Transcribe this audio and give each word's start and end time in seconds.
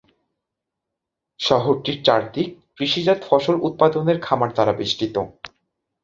শহরটির 1.39 1.97
চারদিক 2.03 2.47
কৃষিজাত 2.77 3.19
ফসল 3.29 3.55
উৎপাদনের 3.67 4.17
খামার 4.21 4.49
দ্বারা 4.53 4.73
বেষ্টিত। 4.73 5.15